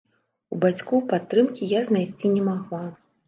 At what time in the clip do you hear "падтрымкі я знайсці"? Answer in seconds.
1.11-2.33